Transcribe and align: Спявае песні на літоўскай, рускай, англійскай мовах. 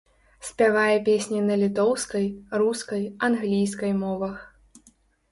Спявае 0.45 0.93
песні 1.09 1.41
на 1.49 1.57
літоўскай, 1.63 2.25
рускай, 2.61 3.03
англійскай 3.27 3.91
мовах. 3.99 4.35